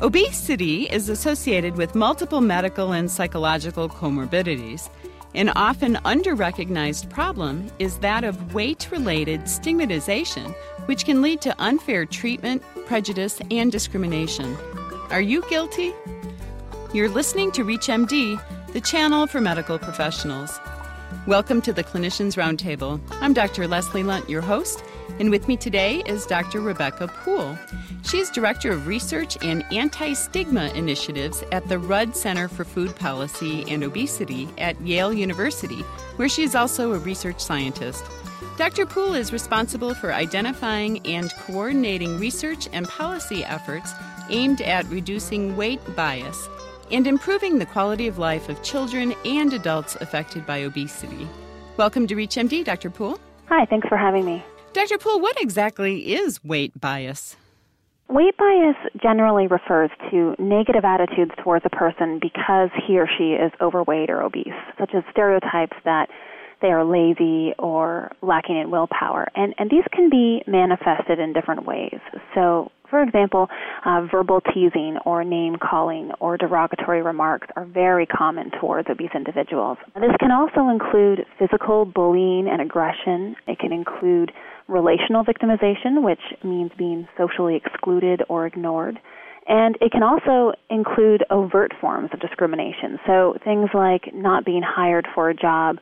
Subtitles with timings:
[0.00, 4.88] Obesity is associated with multiple medical and psychological comorbidities.
[5.34, 10.54] An often underrecognized problem is that of weight related stigmatization,
[10.86, 14.56] which can lead to unfair treatment, prejudice, and discrimination.
[15.10, 15.92] Are you guilty?
[16.92, 18.40] You're listening to ReachMD,
[18.72, 20.60] the channel for medical professionals.
[21.26, 23.00] Welcome to the Clinicians Roundtable.
[23.20, 23.66] I'm Dr.
[23.66, 24.84] Leslie Lundt, your host,
[25.18, 26.60] and with me today is Dr.
[26.60, 27.58] Rebecca Puhl.
[28.04, 33.64] She's Director of Research and Anti Stigma Initiatives at the Rudd Center for Food Policy
[33.68, 35.80] and Obesity at Yale University,
[36.16, 38.04] where she is also a research scientist.
[38.56, 38.86] Dr.
[38.86, 43.92] Puhl is responsible for identifying and coordinating research and policy efforts
[44.30, 46.48] aimed at reducing weight bias
[46.90, 51.28] and improving the quality of life of children and adults affected by obesity.
[51.76, 52.90] Welcome to ReachMD, Dr.
[52.90, 53.18] Puhl.
[53.46, 54.44] Hi, thanks for having me.
[54.72, 54.98] Dr.
[54.98, 57.36] Puhl, what exactly is weight bias?
[58.08, 63.52] Weight bias generally refers to negative attitudes towards a person because he or she is
[63.60, 64.46] overweight or obese,
[64.78, 66.08] such as stereotypes that
[66.60, 69.28] they are lazy or lacking in willpower.
[69.34, 71.98] And, and these can be manifested in different ways.
[72.34, 73.48] So, for example,
[73.84, 79.78] uh, verbal teasing or name calling or derogatory remarks are very common towards obese individuals.
[79.94, 83.36] This can also include physical bullying and aggression.
[83.46, 84.32] It can include
[84.68, 88.98] relational victimization, which means being socially excluded or ignored.
[89.46, 92.98] And it can also include overt forms of discrimination.
[93.06, 95.78] So things like not being hired for a job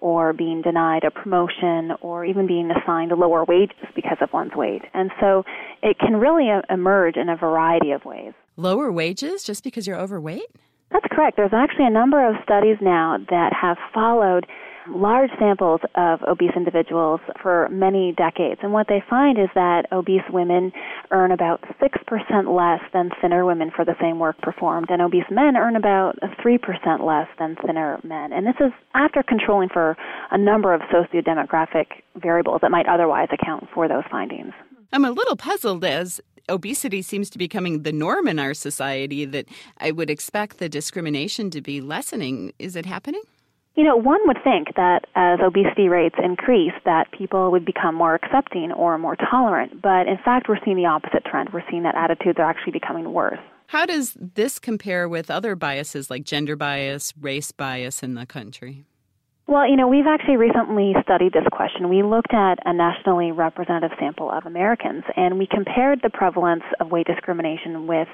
[0.00, 4.82] or being denied a promotion or even being assigned lower wages because of one's weight.
[4.94, 5.44] And so
[5.82, 8.32] it can really emerge in a variety of ways.
[8.56, 10.48] Lower wages just because you're overweight?
[10.90, 11.36] That's correct.
[11.36, 14.46] There's actually a number of studies now that have followed
[14.90, 18.60] large samples of obese individuals for many decades.
[18.62, 20.72] And what they find is that obese women
[21.10, 25.56] earn about 6% less than thinner women for the same work performed, and obese men
[25.56, 28.32] earn about 3% less than thinner men.
[28.32, 29.96] And this is after controlling for
[30.30, 34.52] a number of sociodemographic variables that might otherwise account for those findings.
[34.92, 39.24] I'm a little puzzled as obesity seems to be becoming the norm in our society
[39.24, 39.46] that
[39.78, 42.52] I would expect the discrimination to be lessening.
[42.58, 43.22] Is it happening?
[43.80, 48.14] You know, one would think that as obesity rates increase, that people would become more
[48.14, 49.80] accepting or more tolerant.
[49.80, 51.48] But in fact, we're seeing the opposite trend.
[51.50, 53.38] We're seeing that attitudes are actually becoming worse.
[53.68, 58.84] How does this compare with other biases like gender bias, race bias in the country?
[59.50, 61.88] Well, you know, we've actually recently studied this question.
[61.88, 66.92] We looked at a nationally representative sample of Americans and we compared the prevalence of
[66.92, 68.06] weight discrimination with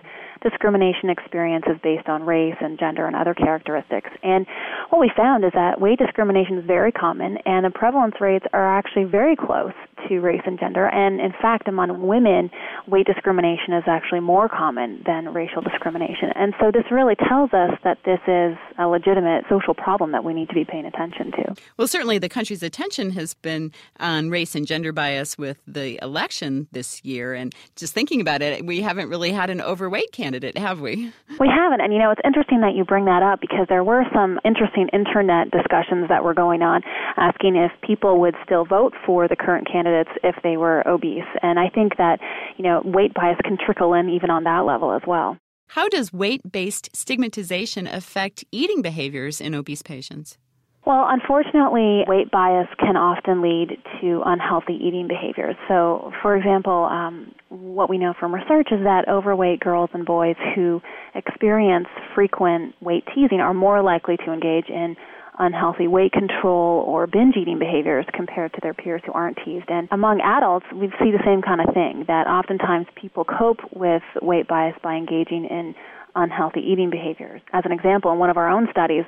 [0.43, 4.09] discrimination experiences based on race and gender and other characteristics.
[4.23, 4.47] And
[4.91, 8.79] what we found is that weight discrimination is very common and the prevalence rates are
[8.79, 9.73] actually very close
[10.09, 10.87] to race and gender.
[10.87, 12.51] And in fact, among women,
[12.87, 16.31] weight discrimination is actually more common than racial discrimination.
[16.35, 20.35] And so this really tells us that this is a legitimate social problem that we
[20.35, 21.55] need to be paying attention to.
[21.77, 26.69] Well, certainly the country's attention has been on race and gender bias with the election
[26.73, 27.35] this year.
[27.35, 31.13] And just thinking about it, we haven't really had an overweight candidate, have we?
[31.41, 31.81] We haven't.
[31.81, 34.76] And you know, it's interesting that you bring that up because there were some interesting
[34.93, 36.83] internet discussions that were going on
[37.17, 41.25] asking if people would still vote for the current candidates if they were obese.
[41.43, 42.21] And I think that,
[42.57, 45.37] you know, weight bias can trickle in even on that level as well.
[45.69, 50.39] How does weight based stigmatization affect eating behaviors in obese patients?
[50.87, 55.57] Well, unfortunately, weight bias can often lead to unhealthy eating behaviors.
[55.67, 60.37] So, for example, um, what we know from research is that overweight girls and boys
[60.55, 60.81] who
[61.17, 64.95] experience frequent weight teasing are more likely to engage in
[65.41, 69.67] unhealthy weight control or binge eating behaviors compared to their peers who aren't teased.
[69.69, 74.03] And among adults, we see the same kind of thing that oftentimes people cope with
[74.23, 75.75] weight bias by engaging in
[76.15, 77.43] unhealthy eating behaviors.
[77.53, 79.05] As an example, in one of our own studies,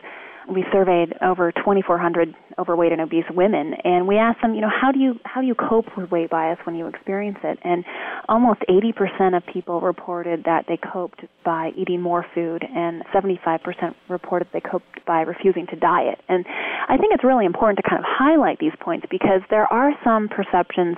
[0.49, 4.91] we surveyed over 2,400 overweight and obese women, and we asked them, you know, how
[4.91, 7.59] do you how do you cope with weight bias when you experience it?
[7.63, 7.85] And
[8.29, 14.49] almost 80% of people reported that they coped by eating more food, and 75% reported
[14.53, 16.21] they coped by refusing to diet.
[16.29, 16.45] And
[16.89, 20.29] I think it's really important to kind of highlight these points because there are some
[20.29, 20.97] perceptions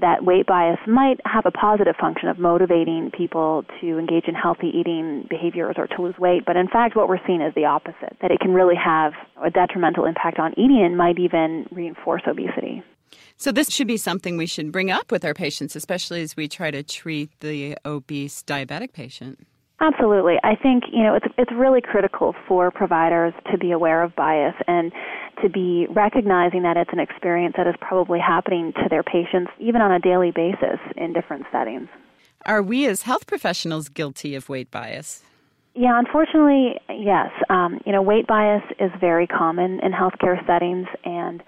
[0.00, 4.70] that weight bias might have a positive function of motivating people to engage in healthy
[4.74, 6.44] eating behaviors or to lose weight.
[6.44, 9.12] But in fact, what we're seeing is the opposite, that it can really have
[9.42, 12.82] a detrimental impact on eating and might even reinforce obesity.
[13.36, 16.48] So, this should be something we should bring up with our patients, especially as we
[16.48, 19.46] try to treat the obese diabetic patient.
[19.80, 20.36] Absolutely.
[20.44, 24.54] I think, you know, it's it's really critical for providers to be aware of bias
[24.68, 24.92] and
[25.42, 29.80] to be recognizing that it's an experience that is probably happening to their patients even
[29.80, 31.88] on a daily basis in different settings.
[32.46, 35.22] Are we as health professionals guilty of weight bias?
[35.74, 37.30] Yeah, unfortunately, yes.
[37.50, 41.42] Um, you know, weight bias is very common in healthcare settings, and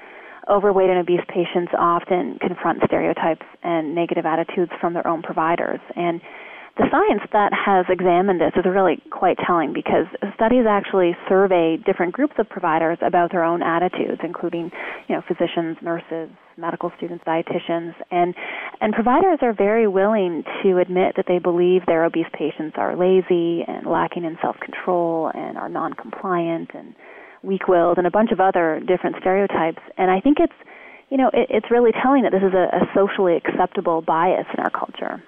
[0.49, 5.81] overweight and obese patients often confront stereotypes and negative attitudes from their own providers.
[5.95, 6.21] And
[6.77, 12.13] the science that has examined this is really quite telling because studies actually survey different
[12.13, 14.71] groups of providers about their own attitudes, including,
[15.09, 16.29] you know, physicians, nurses,
[16.59, 18.35] medical students, dietitians, and
[18.81, 23.65] and providers are very willing to admit that they believe their obese patients are lazy
[23.67, 26.95] and lacking in self-control and are non-compliant and
[27.43, 29.81] weak-willed and a bunch of other different stereotypes.
[29.97, 30.53] And I think it's
[31.09, 34.61] you know, it, it's really telling that this is a, a socially acceptable bias in
[34.61, 35.23] our culture.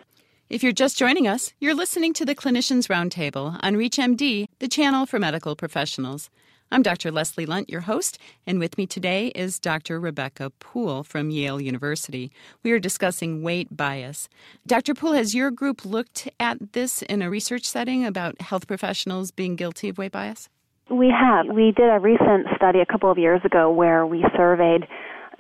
[0.50, 5.04] If you're just joining us, you're listening to the Clinicians Roundtable on ReachMD, the channel
[5.04, 6.30] for medical professionals.
[6.72, 7.10] I'm Dr.
[7.10, 10.00] Leslie Lundt, your host, and with me today is Dr.
[10.00, 12.32] Rebecca Puhl from Yale University.
[12.62, 14.30] We are discussing weight bias.
[14.66, 14.94] Dr.
[14.94, 19.54] Puhl, has your group looked at this in a research setting about health professionals being
[19.54, 20.48] guilty of weight bias?
[20.90, 21.54] We have.
[21.54, 24.86] We did a recent study a couple of years ago where we surveyed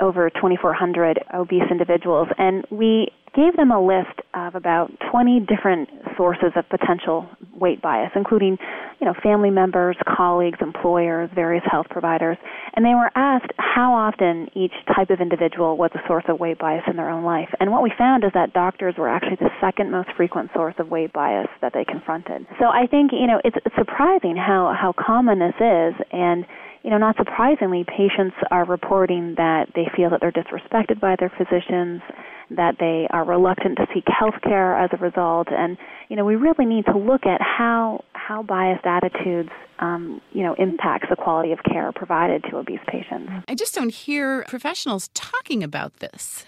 [0.00, 6.52] over 2,400 obese individuals, and we gave them a list of about 20 different sources
[6.56, 7.28] of potential
[7.58, 8.56] weight bias, including,
[9.00, 12.36] you know, family members, colleagues, employers, various health providers,
[12.74, 16.58] and they were asked how often each type of individual was a source of weight
[16.58, 17.48] bias in their own life.
[17.60, 20.88] And what we found is that doctors were actually the second most frequent source of
[20.88, 22.46] weight bias that they confronted.
[22.58, 26.44] So I think, you know, it's, it's surprising how how common this is and
[26.84, 31.30] you know, not surprisingly, patients are reporting that they feel that they're disrespected by their
[31.36, 32.00] physicians,
[32.50, 35.76] that they are reluctant to seek health care as a result, and
[36.08, 40.54] you know, we really need to look at how how biased attitudes, um, you know,
[40.54, 43.30] impacts the quality of care provided to obese patients.
[43.48, 46.44] I just don't hear professionals talking about this.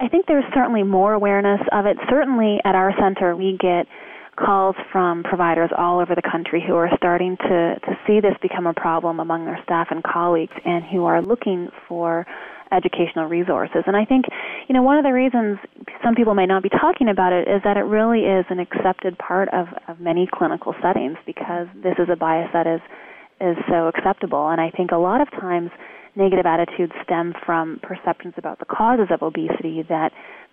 [0.00, 1.96] I think there's certainly more awareness of it.
[2.08, 3.86] Certainly, at our center, we get
[4.38, 8.66] calls from providers all over the country who are starting to, to see this become
[8.66, 12.26] a problem among their staff and colleagues and who are looking for
[12.72, 13.84] educational resources.
[13.86, 14.26] And I think,
[14.68, 15.58] you know, one of the reasons
[16.02, 19.18] some people may not be talking about it is that it really is an accepted
[19.18, 22.80] part of, of many clinical settings because this is a bias that is
[23.40, 24.48] is so acceptable.
[24.48, 25.70] And I think a lot of times
[26.16, 30.10] negative attitudes stem from perceptions about the causes of obesity that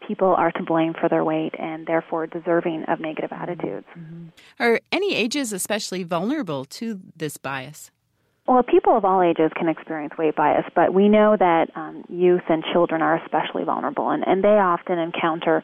[0.07, 3.87] people are to blame for their weight and therefore deserving of negative attitudes.
[3.97, 4.27] Mm-hmm.
[4.59, 7.89] Are any ages especially vulnerable to this bias?
[8.47, 12.43] Well, people of all ages can experience weight bias, but we know that um, youth
[12.47, 15.63] and children are especially vulnerable, and, and they often encounter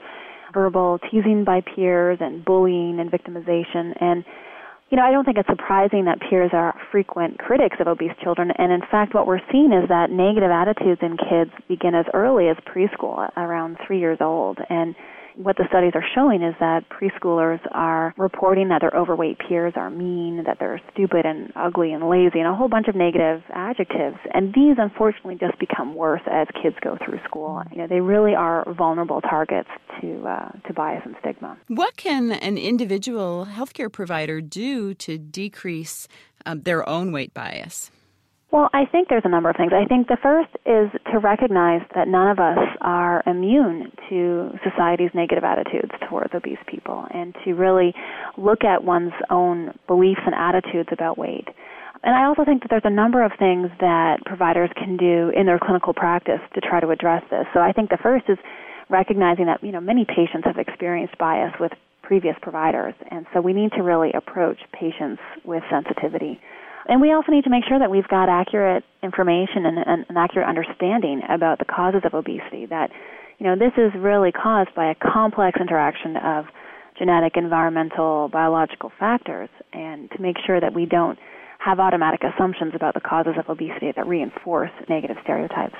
[0.51, 3.93] verbal teasing by peers and bullying and victimization.
[4.01, 4.25] And
[4.89, 8.51] you know, I don't think it's surprising that peers are frequent critics of obese children,
[8.57, 12.49] and in fact, what we're seeing is that negative attitudes in kids begin as early
[12.49, 14.95] as preschool, around three years old, and
[15.35, 19.89] what the studies are showing is that preschoolers are reporting that their overweight peers are
[19.89, 24.17] mean, that they're stupid and ugly and lazy, and a whole bunch of negative adjectives.
[24.33, 27.61] And these, unfortunately, just become worse as kids go through school.
[27.71, 29.69] You know, they really are vulnerable targets
[30.01, 31.57] to uh, to bias and stigma.
[31.67, 36.07] What can an individual healthcare provider do to decrease
[36.45, 37.91] um, their own weight bias?
[38.51, 39.71] Well, I think there's a number of things.
[39.73, 45.11] I think the first is to recognize that none of us are immune to society's
[45.13, 47.93] negative attitudes towards obese people and to really
[48.37, 51.47] look at one's own beliefs and attitudes about weight.
[52.03, 55.45] And I also think that there's a number of things that providers can do in
[55.45, 57.45] their clinical practice to try to address this.
[57.53, 58.37] So I think the first is
[58.89, 61.71] recognizing that, you know, many patients have experienced bias with
[62.03, 66.41] previous providers, and so we need to really approach patients with sensitivity.
[66.87, 70.17] And we also need to make sure that we've got accurate information and, and an
[70.17, 72.65] accurate understanding about the causes of obesity.
[72.65, 72.89] That,
[73.39, 76.45] you know, this is really caused by a complex interaction of
[76.97, 81.17] genetic, environmental, biological factors, and to make sure that we don't
[81.59, 85.75] have automatic assumptions about the causes of obesity that reinforce negative stereotypes.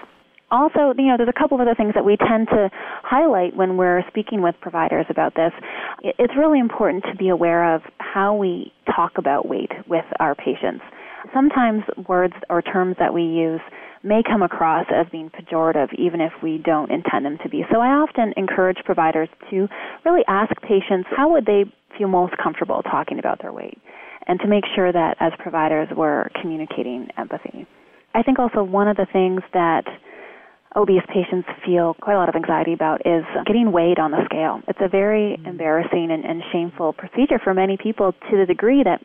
[0.51, 2.70] Also, you know, there's a couple of other things that we tend to
[3.03, 5.51] highlight when we're speaking with providers about this.
[6.03, 10.84] It's really important to be aware of how we talk about weight with our patients.
[11.34, 13.62] Sometimes words or terms that we use
[14.03, 17.63] may come across as being pejorative even if we don't intend them to be.
[17.72, 19.67] So I often encourage providers to
[20.03, 21.65] really ask patients how would they
[21.98, 23.77] feel most comfortable talking about their weight
[24.27, 27.67] and to make sure that as providers we're communicating empathy.
[28.13, 29.86] I think also one of the things that
[30.75, 34.62] obese patients feel quite a lot of anxiety about is getting weighed on the scale.
[34.68, 35.48] It's a very mm-hmm.
[35.48, 39.01] embarrassing and, and shameful procedure for many people to the degree that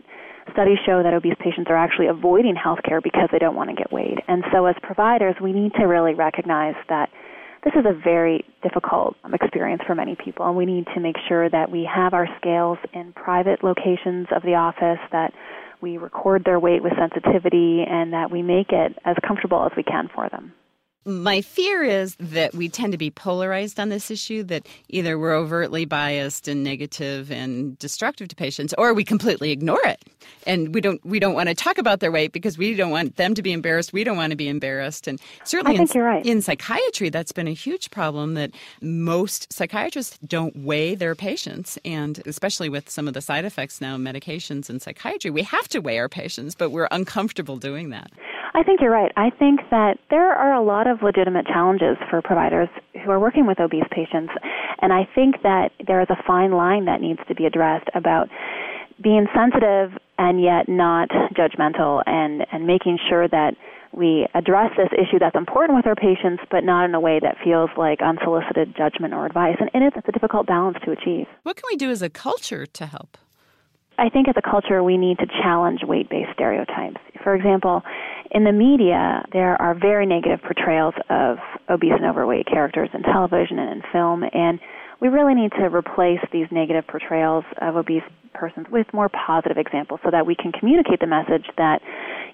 [0.52, 3.74] studies show that obese patients are actually avoiding health care because they don't want to
[3.74, 4.22] get weighed.
[4.28, 7.10] And so as providers, we need to really recognize that
[7.64, 11.50] this is a very difficult experience for many people, and we need to make sure
[11.50, 15.32] that we have our scales in private locations of the office, that
[15.80, 19.82] we record their weight with sensitivity, and that we make it as comfortable as we
[19.82, 20.52] can for them
[21.06, 25.34] my fear is that we tend to be polarized on this issue that either we're
[25.34, 30.02] overtly biased and negative and destructive to patients or we completely ignore it.
[30.46, 33.16] And we don't we don't want to talk about their weight because we don't want
[33.16, 35.06] them to be embarrassed we don't want to be embarrassed.
[35.06, 36.26] And certainly in, right.
[36.26, 41.78] in psychiatry that's been a huge problem that most psychiatrists don't weigh their patients.
[41.84, 45.78] And especially with some of the side effects now medications in psychiatry we have to
[45.78, 48.10] weigh our patients but we're uncomfortable doing that
[48.56, 49.12] I think you're right.
[49.18, 52.70] I think that there are a lot of legitimate challenges for providers
[53.04, 54.32] who are working with obese patients,
[54.80, 58.30] and I think that there is a fine line that needs to be addressed about
[59.02, 63.56] being sensitive and yet not judgmental and, and making sure that
[63.92, 67.36] we address this issue that's important with our patients, but not in a way that
[67.44, 69.56] feels like unsolicited judgment or advice.
[69.60, 71.26] And, and it's, it's a difficult balance to achieve.
[71.42, 73.18] What can we do as a culture to help?
[73.98, 77.00] I think as a culture, we need to challenge weight based stereotypes.
[77.22, 77.82] For example,
[78.30, 81.38] in the media, there are very negative portrayals of
[81.70, 84.60] obese and overweight characters in television and in film, and
[85.00, 88.02] we really need to replace these negative portrayals of obese
[88.34, 91.80] persons with more positive examples so that we can communicate the message that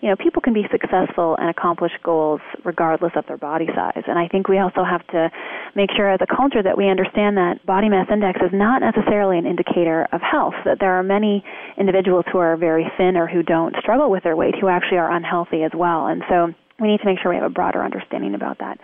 [0.03, 4.03] you know people can be successful and accomplish goals regardless of their body size.
[4.07, 5.31] And i think we also have to
[5.75, 9.39] make sure as a culture that we understand that body mass index is not necessarily
[9.39, 11.45] an indicator of health that there are many
[11.79, 15.11] individuals who are very thin or who don't struggle with their weight who actually are
[15.11, 16.07] unhealthy as well.
[16.07, 18.79] And so we need to make sure we have a broader understanding about that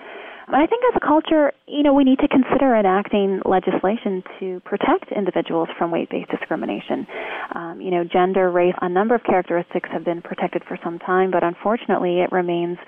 [0.51, 4.61] but I think as a culture, you know, we need to consider enacting legislation to
[4.65, 7.07] protect individuals from weight-based discrimination.
[7.55, 11.31] Um, you know, gender, race, a number of characteristics have been protected for some time,
[11.31, 12.79] but unfortunately, it remains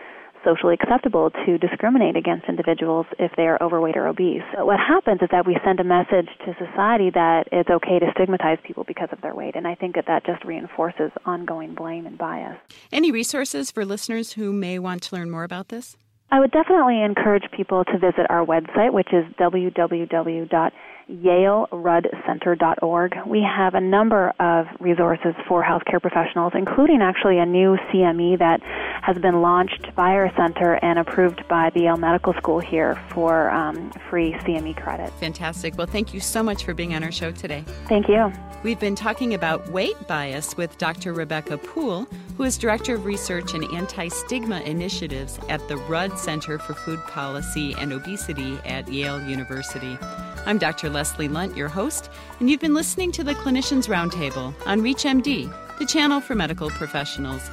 [0.45, 4.43] socially acceptable to discriminate against individuals if they are overweight or obese.
[4.57, 8.11] So what happens is that we send a message to society that it's okay to
[8.14, 12.07] stigmatize people because of their weight, and I think that that just reinforces ongoing blame
[12.07, 12.57] and bias.
[12.93, 15.97] Any resources for listeners who may want to learn more about this?
[16.33, 20.51] I would definitely encourage people to visit our website, which is www
[21.11, 23.17] yaleruddcenter.org.
[23.26, 28.62] We have a number of resources for healthcare professionals, including actually a new CME that
[29.02, 33.50] has been launched by our center and approved by the Yale Medical School here for
[33.50, 35.11] um, free CME credit.
[35.14, 35.76] Fantastic.
[35.76, 37.64] Well, thank you so much for being on our show today.
[37.88, 38.33] Thank you.
[38.62, 41.14] We've been talking about weight bias with Dr.
[41.14, 46.59] Rebecca Puhl, who is Director of Research and Anti Stigma Initiatives at the Rudd Center
[46.59, 49.97] for Food Policy and Obesity at Yale University.
[50.50, 50.90] I'm Dr.
[50.90, 55.87] Leslie Lundt, your host, and you've been listening to the Clinicians Roundtable on ReachMD, the
[55.87, 57.49] channel for medical professionals.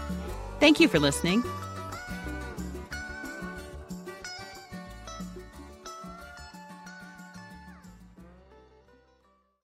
[0.59, 1.43] Thank you for listening.